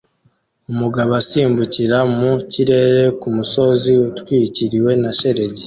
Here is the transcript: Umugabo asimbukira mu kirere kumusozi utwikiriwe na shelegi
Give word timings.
Umugabo 0.71 1.11
asimbukira 1.21 1.97
mu 2.17 2.31
kirere 2.51 3.03
kumusozi 3.19 3.91
utwikiriwe 4.07 4.91
na 5.01 5.11
shelegi 5.19 5.59